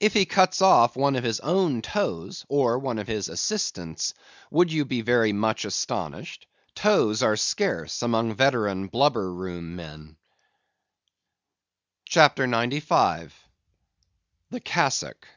If 0.00 0.12
he 0.12 0.24
cuts 0.26 0.60
off 0.60 0.96
one 0.96 1.14
of 1.14 1.22
his 1.22 1.38
own 1.38 1.82
toes, 1.82 2.44
or 2.48 2.80
one 2.80 2.98
of 2.98 3.06
his 3.06 3.28
assistants', 3.28 4.12
would 4.50 4.72
you 4.72 4.84
be 4.84 5.02
very 5.02 5.32
much 5.32 5.64
astonished? 5.64 6.48
Toes 6.74 7.22
are 7.22 7.36
scarce 7.36 8.02
among 8.02 8.34
veteran 8.34 8.88
blubber 8.88 9.32
room 9.32 9.76
men. 9.76 10.16
CHAPTER 12.08 12.48
95. 12.48 13.32
The 14.50 14.58
Cassock. 14.58 15.28